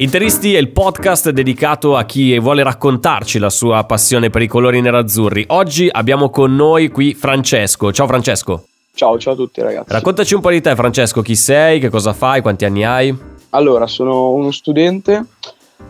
[0.00, 4.80] Interisti è il podcast dedicato a chi vuole raccontarci la sua passione per i colori
[4.80, 5.44] nerazzurri.
[5.48, 7.92] Oggi abbiamo con noi qui Francesco.
[7.92, 8.64] Ciao Francesco.
[8.94, 9.92] Ciao, ciao a tutti ragazzi.
[9.92, 13.14] Raccontaci un po' di te Francesco, chi sei, che cosa fai, quanti anni hai?
[13.50, 15.22] Allora, sono uno studente,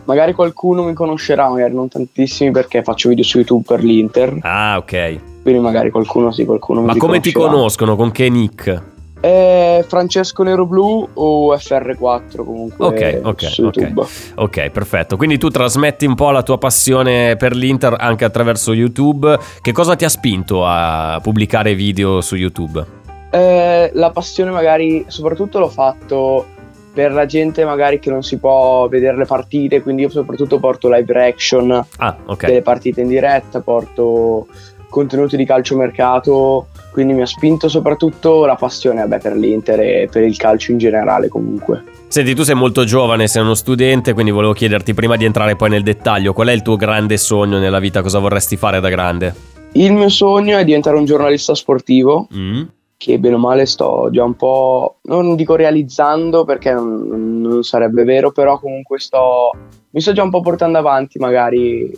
[0.03, 4.39] magari qualcuno mi conoscerà, magari non tantissimi perché faccio video su YouTube per l'Inter.
[4.41, 5.19] Ah, ok.
[5.41, 7.55] Quindi magari qualcuno sì, qualcuno Ma mi come ti conoscerà.
[7.55, 7.95] conoscono?
[7.95, 8.83] Con che nick?
[9.23, 13.93] Eh, Francesco Nero Blu o FR4 comunque Ok, ok, ok.
[14.35, 15.15] Ok, perfetto.
[15.15, 19.37] Quindi tu trasmetti un po' la tua passione per l'Inter anche attraverso YouTube.
[19.61, 22.83] Che cosa ti ha spinto a pubblicare video su YouTube?
[23.29, 26.45] Eh, la passione magari, soprattutto l'ho fatto
[26.93, 30.89] per la gente magari che non si può vedere le partite, quindi io soprattutto porto
[30.89, 32.45] live reaction Ah, ok.
[32.47, 34.47] delle partite in diretta, porto
[34.91, 40.21] contenuti di calciomercato, quindi mi ha spinto soprattutto la passione vabbè, per l'Inter e per
[40.23, 41.83] il calcio in generale comunque.
[42.07, 45.69] Senti, tu sei molto giovane, sei uno studente, quindi volevo chiederti prima di entrare poi
[45.69, 48.01] nel dettaglio, qual è il tuo grande sogno nella vita?
[48.01, 49.33] Cosa vorresti fare da grande?
[49.71, 52.63] Il mio sogno è diventare un giornalista sportivo, Mm?
[52.97, 58.03] che bene o male sto già un po', non dico realizzando perché non, non sarebbe
[58.03, 59.49] vero, però comunque sto,
[59.89, 61.91] mi sto già un po' portando avanti, magari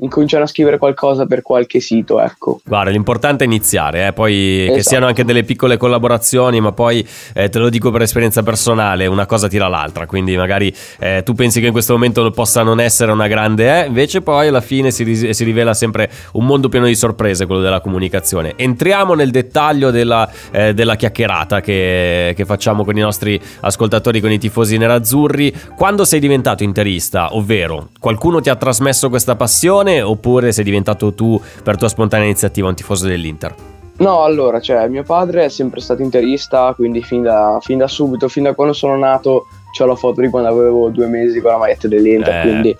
[0.00, 2.60] incominciare a scrivere qualcosa per qualche sito, ecco.
[2.64, 4.88] Guarda, l'importante è iniziare, eh, poi che Esatto.
[4.88, 9.26] siano anche delle piccole collaborazioni, ma poi eh, te lo dico per esperienza personale, una
[9.26, 13.12] cosa tira l'altra, quindi magari eh, tu pensi che in questo momento possa non essere
[13.12, 16.86] una grande, eh, invece poi alla fine si, ris- si rivela sempre un mondo pieno
[16.86, 18.54] di sorprese, quello della comunicazione.
[18.56, 24.30] Entriamo nel dettaglio della, eh, della chiacchierata che, che facciamo con i nostri ascoltatori, con
[24.30, 25.52] i tifosi nerazzurri.
[25.76, 31.40] Quando sei diventato interista, ovvero qualcuno ti ha trasmesso questa passione oppure sei diventato tu
[31.62, 33.54] per tua spontanea iniziativa un tifoso dell'Inter?
[33.98, 38.28] No, allora, cioè, mio padre è sempre stato interista, quindi fin da, fin da subito,
[38.28, 39.46] fin da quando sono nato,
[39.80, 42.40] ho la foto di quando avevo due mesi con la maglietta dell'Inter, Eh.
[42.42, 42.76] quindi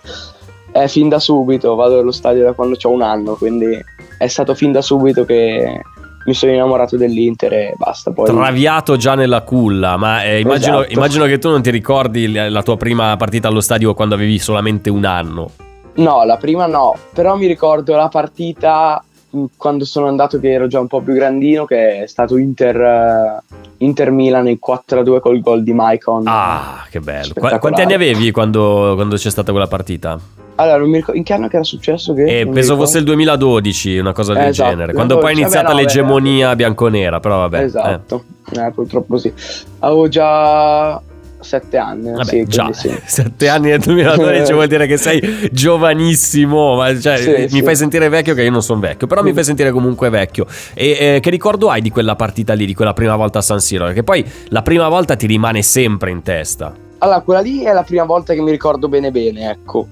[0.70, 3.76] è fin da subito, vado allo stadio da quando ho un anno, quindi
[4.16, 5.80] è stato fin da subito che
[6.24, 8.12] mi sono innamorato dell'Inter e basta.
[8.12, 10.92] Poi Traviato già nella culla, ma eh, immagino, Esatto.
[10.92, 14.90] immagino che tu non ti ricordi la tua prima partita allo stadio quando avevi solamente
[14.90, 15.50] un anno.
[15.98, 20.66] No, la prima no, però mi ricordo la partita mh, quando sono andato che ero
[20.68, 23.42] già un po' più grandino, che è stato Inter, eh,
[23.78, 26.22] Inter Milan il 4-2 col gol di Maicon.
[26.26, 27.32] Ah, che bello.
[27.58, 30.18] Quanti anni avevi quando, quando c'è stata quella partita?
[30.60, 33.04] Allora, non mi ricordo in che anno che era successo che Eh, penso fosse il
[33.04, 34.92] 2012, una cosa del Eh, esatto, genere.
[34.92, 36.56] Quando poi è 2012, iniziata vabbè, l'egemonia vabbè.
[36.56, 37.58] bianconera, però vabbè.
[37.60, 37.62] eh.
[37.64, 39.32] Esatto, eh, purtroppo sì.
[39.80, 41.00] Avevo già
[41.40, 42.10] sette anni.
[42.10, 42.90] Vabbè, sì, già, sì.
[43.04, 47.62] sette anni nel 2012 vuol dire che sei giovanissimo, ma cioè, Sì, mi sì.
[47.62, 50.46] fai sentire vecchio che io non sono vecchio, però mi fai sentire comunque vecchio.
[50.74, 53.60] E eh, che ricordo hai di quella partita lì, di quella prima volta a San
[53.60, 53.84] Siro?
[53.86, 56.74] Perché poi la prima volta ti rimane sempre in testa.
[56.98, 59.86] Allora, quella lì è la prima volta che mi ricordo bene bene, ecco.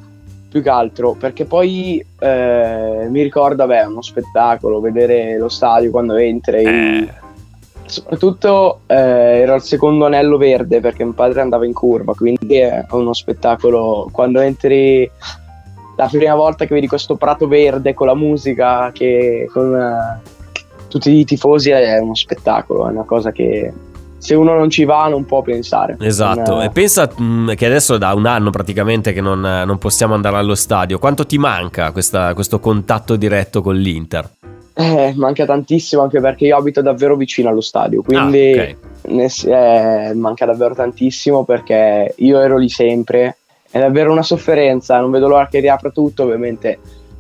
[0.49, 6.17] Più che altro, perché poi eh, mi ricordo, beh, uno spettacolo, vedere lo stadio quando
[6.17, 6.63] entri.
[6.63, 7.09] Eh,
[7.87, 12.85] Soprattutto eh, era il secondo anello verde perché mio padre andava in curva, quindi è
[12.91, 14.09] uno spettacolo.
[14.11, 15.09] Quando entri
[15.97, 20.21] la prima volta che vedi questo prato verde con la musica, che con eh,
[20.89, 23.73] tutti i tifosi, è uno spettacolo, è una cosa che
[24.19, 25.97] se uno non ci va non può pensare.
[26.01, 26.55] esatto.
[26.55, 30.15] Non- E pensa mh, che adesso è da un anno praticamente che non, non possiamo
[30.15, 30.99] andare allo stadio.
[30.99, 34.29] Quanto ti manca questa- questo contatto diretto con l'Inter?
[34.79, 38.77] Eh, manca tantissimo anche perché io abito davvero vicino allo stadio, quindi Ah, ok.
[39.07, 43.39] ne- eh, manca davvero tantissimo perché io ero lì sempre.
[43.71, 46.79] È davvero una sofferenza, non vedo l'ora che riapra tutto, ovviamente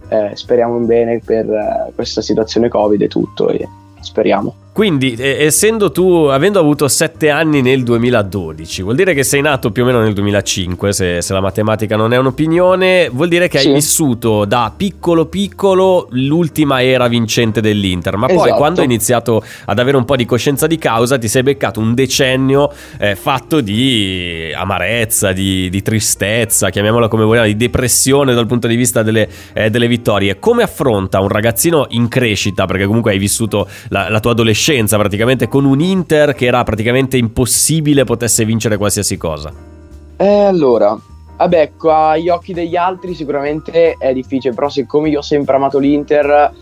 [0.08, 3.66] eh, speriamo in bene per eh, questa situazione Covid e tutto, e
[4.00, 4.54] speriamo.
[4.76, 9.84] Quindi, essendo tu, avendo avuto sette anni nel 2012, vuol dire che sei nato più
[9.84, 13.68] o meno nel 2005, se, se la matematica non è un'opinione, vuol dire che sì.
[13.68, 18.56] hai vissuto da piccolo piccolo l'ultima era vincente dell'Inter, ma poi esatto.
[18.56, 21.94] quando hai iniziato ad avere un po' di coscienza di causa ti sei beccato un
[21.94, 28.66] decennio eh, fatto di amarezza, di, di, tristezza, chiamiamola come vogliamo, di depressione dal punto
[28.66, 30.38] di vista delle, eh, delle vittorie.
[30.38, 34.96] Come affronta un ragazzino in crescita, perché comunque hai vissuto la, la tua adolescenza, adolescenza
[34.96, 39.52] praticamente con un Inter che era praticamente impossibile potesse vincere qualsiasi cosa?
[40.16, 40.98] Eh, allora,
[41.36, 46.52] vabbè, agli occhi degli altri sicuramente è difficile, però siccome io ho sempre amato l'Inter,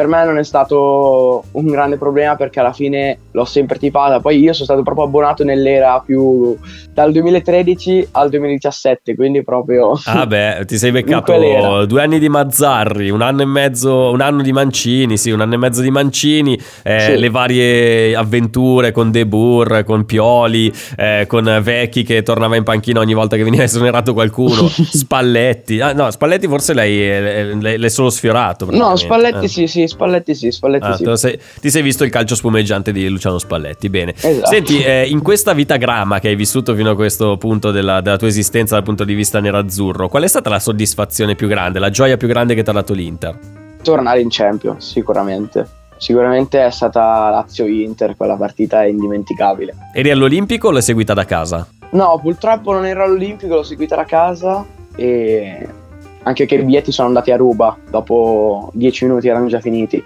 [0.00, 4.18] per me non è stato un grande problema perché alla fine l'ho sempre tipata.
[4.18, 6.56] Poi io sono stato proprio abbonato nell'era più
[6.94, 9.92] dal 2013 al 2017, quindi proprio.
[10.06, 14.40] Ah, beh, ti sei beccato due anni di Mazzarri, un anno e mezzo, un anno
[14.40, 17.18] di Mancini, sì, un anno e mezzo di Mancini, eh, sì.
[17.18, 23.00] le varie avventure con De Boer, con Pioli, eh, con Vecchi che tornava in panchina
[23.00, 25.78] ogni volta che veniva esonerato qualcuno, Spalletti.
[25.78, 28.66] Ah, no, Spalletti forse l'hai, l'hai solo sfiorato.
[28.70, 29.48] No, Spalletti eh.
[29.48, 31.16] sì, sì, Spalletti sì, Spalletti ah, sì.
[31.16, 34.14] Sei, ti sei visto il calcio spumeggiante di Luciano Spalletti, bene.
[34.16, 34.46] Esatto.
[34.46, 38.16] Senti, eh, in questa vita grama che hai vissuto fino a questo punto della, della,
[38.16, 41.90] tua esistenza dal punto di vista nerazzurro, qual è stata la soddisfazione più grande, la
[41.90, 43.38] gioia più grande che ti ha dato l'Inter?
[43.82, 45.78] Tornare in Champions, sicuramente.
[45.96, 49.74] Sicuramente è stata Lazio-Inter, quella partita è indimenticabile.
[49.92, 51.68] Eri all'Olimpico o l'hai seguita da casa?
[51.90, 54.64] No, purtroppo non ero all'Olimpico, l'ho seguita da casa
[54.96, 55.68] e
[56.22, 60.02] anche che i biglietti sono andati a ruba, dopo dieci minuti erano già finiti.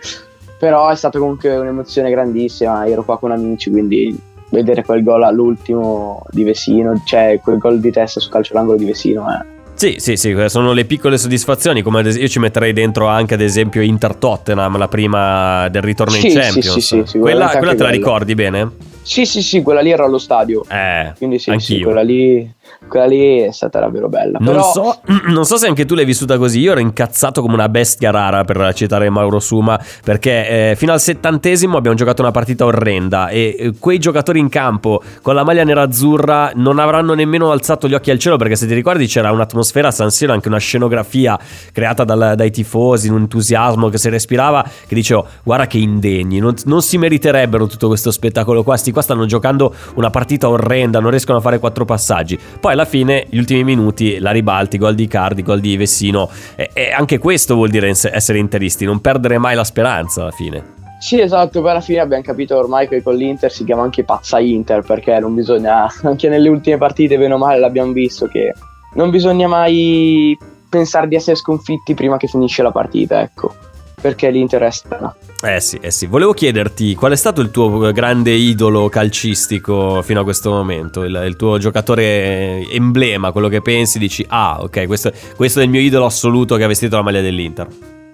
[0.58, 4.16] Però è stata comunque un'emozione grandissima, ero qua con amici, quindi
[4.50, 8.84] vedere quel gol all'ultimo di Vesino, cioè quel gol di testa su calcio d'angolo di
[8.84, 9.52] Vesino è...
[9.74, 13.40] Sì, sì, sì, sono le piccole soddisfazioni, come esempio, io ci metterei dentro anche ad
[13.40, 16.72] esempio Inter-Tottenham, la prima del ritorno sì, in Champions.
[16.74, 18.70] Sì, sì, sì, quella, quella te la ricordi bene?
[19.02, 20.64] Sì, sì, sì, quella lì ero allo stadio.
[20.70, 21.76] Eh, Quindi sì, anch'io.
[21.76, 22.50] sì, quella lì
[22.88, 24.38] quella lì è stata davvero bella.
[24.40, 24.72] Non, Però...
[24.72, 26.60] so, non, so, se anche tu l'hai vissuta così.
[26.60, 29.80] Io ero incazzato come una bestia rara per citare Mauro Suma.
[30.02, 33.28] Perché eh, fino al settantesimo abbiamo giocato una partita orrenda.
[33.28, 37.94] E eh, quei giocatori in campo con la maglia nera-azzurra non avranno nemmeno alzato gli
[37.94, 38.36] occhi al cielo.
[38.36, 41.38] Perché se ti ricordi c'era un'atmosfera a San Siro, anche una scenografia
[41.72, 44.62] creata dal, dai tifosi, un entusiasmo che si respirava.
[44.86, 48.76] Che dicevo, guarda che indegni, non, non si meriterebbero tutto questo spettacolo qua.
[48.76, 52.38] Sti qua stanno giocando una partita orrenda, non riescono a fare quattro passaggi.
[52.60, 56.30] Poi alla fine, gli ultimi minuti, la ribalti, gol di Cardi, gol di Vessino.
[56.54, 60.82] E, e anche questo vuol dire essere interisti, non perdere mai la speranza alla fine.
[61.04, 64.38] Sì, esatto, poi alla fine abbiamo capito ormai che con l'Inter si chiama anche pazza
[64.38, 68.54] Inter perché non bisogna, anche nelle ultime partite, bene o male, l'abbiamo visto che
[68.94, 70.34] non bisogna mai
[70.66, 73.54] pensare di essere sconfitti prima che finisce la partita, ecco,
[74.00, 75.14] perché l'Inter è strana.
[75.44, 76.06] Eh sì, eh sì.
[76.06, 81.22] Volevo chiederti qual è stato il tuo grande idolo calcistico fino a questo momento, il,
[81.26, 85.80] il tuo giocatore emblema, quello che pensi, dici, ah ok, questo, questo, è il mio
[85.80, 87.68] idolo assoluto che ha vestito la maglia dell'Inter.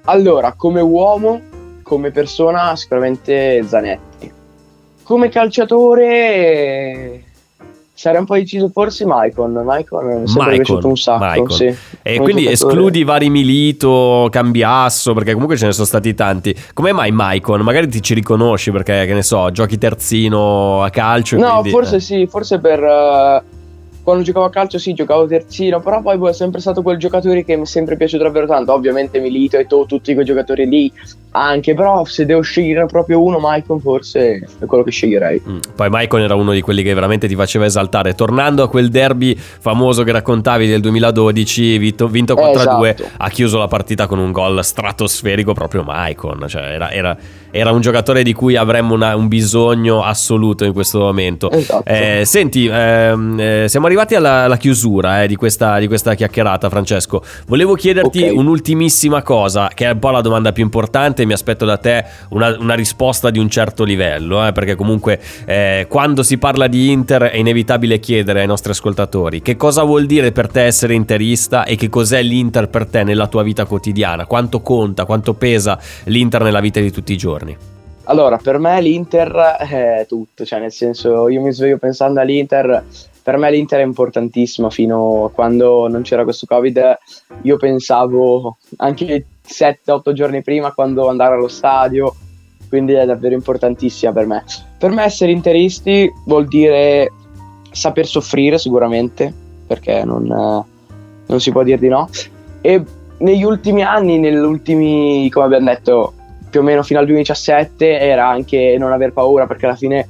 [0.07, 1.41] Allora, come uomo,
[1.85, 4.33] come persona, sicuramente Zanetti.
[5.05, 7.27] Come calciatore
[8.01, 9.53] sarei un po' deciso forse Maicon.
[9.53, 11.51] Maicon è sempre un sacco.
[11.51, 11.67] Sì,
[12.01, 12.53] e quindi giocatore.
[12.53, 16.57] escludi vari Milito, Cambiasso, perché comunque ce ne sono stati tanti.
[16.73, 17.61] Come mai Maicon?
[17.61, 21.37] Magari ti ci riconosci perché, che ne so, giochi terzino a calcio.
[21.37, 22.01] No, quindi, forse eh.
[22.01, 22.83] sì, forse per...
[22.83, 23.59] Uh
[24.03, 27.45] quando giocavo a calcio sì, giocavo terzino, però poi boh, è sempre stato quel giocatore
[27.45, 28.73] che mi è sempre piaciuto davvero tanto.
[28.73, 30.93] Ovviamente Milito e to, tutti quei giocatori lì
[31.33, 35.41] anche, però se devo scegliere proprio uno, Maicon forse è quello che sceglierei.
[35.49, 35.59] Mm.
[35.77, 38.15] Poi Maicon era uno di quelli che veramente ti faceva esaltare.
[38.15, 43.05] Tornando a quel derby famoso che raccontavi del 2012, vinto, vinto 4-2, esatto.
[43.17, 47.17] ha chiuso la partita con un gol stratosferico proprio Maicon, cioè era, era,
[47.53, 51.49] era un giocatore di cui avremmo una, un bisogno assoluto in questo momento.
[51.51, 51.89] Esatto.
[51.89, 56.69] Eh, senti, ehm, eh, siamo arrivati alla, alla chiusura eh, di, questa, di, questa, chiacchierata,
[56.71, 57.23] Francesco.
[57.47, 58.37] Volevo chiederti okay.
[58.37, 61.27] un'ultimissima cosa, che è un po' la domanda più importante.
[61.27, 65.87] Mi aspetto da te una, una risposta di un certo livello, eh, perché comunque eh,
[65.89, 70.31] quando si parla di Inter è inevitabile chiedere ai nostri ascoltatori che cosa vuol dire
[70.31, 74.61] per te essere interista e che cos'è l'Inter per te nella tua vita quotidiana, quanto
[74.61, 77.57] conta, quanto pesa l'Inter nella vita di tutti i giorni.
[78.05, 82.85] Allora, per me l'Inter è tutto, cioè nel senso io mi sveglio pensando all'Inter
[83.23, 86.99] per me l'Inter è importantissima fino a quando non c'era questo Covid.
[87.43, 92.15] Io pensavo anche 7-8 giorni prima quando andare allo stadio,
[92.69, 94.45] quindi è davvero importantissima per me.
[94.79, 97.13] Per me essere interisti vuol dire
[97.71, 99.33] saper soffrire sicuramente,
[99.67, 102.09] perché non, non si può dire di no.
[102.61, 102.83] E
[103.19, 106.15] negli ultimi anni, negli ultimi, come abbiamo detto,
[106.51, 110.09] più o meno fino al 2017 era anche non aver paura perché alla fine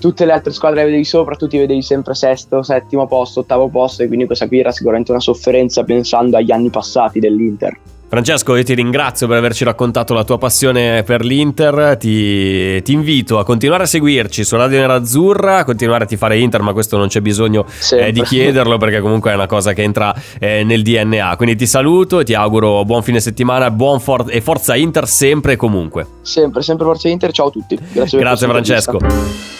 [0.00, 3.68] tutte le altre squadre le vedevi sopra, tu ti vedevi sempre sesto, settimo posto, ottavo
[3.68, 7.78] posto e quindi questa qui era sicuramente una sofferenza pensando agli anni passati dell'Inter.
[8.10, 11.96] Francesco, io ti ringrazio per averci raccontato la tua passione per l'Inter.
[11.96, 16.60] Ti, ti invito a continuare a seguirci su Radio Nerazzurra, a continuare a tifare Inter,
[16.60, 20.12] ma questo non c'è bisogno eh, di chiederlo perché comunque è una cosa che entra
[20.40, 21.36] eh, nel DNA.
[21.36, 25.52] Quindi ti saluto e ti auguro buon fine settimana buon for- e forza Inter sempre
[25.52, 26.04] e comunque.
[26.22, 27.30] Sempre, sempre forza Inter.
[27.30, 27.78] Ciao a tutti.
[27.92, 29.59] Grazie, Grazie Francesco.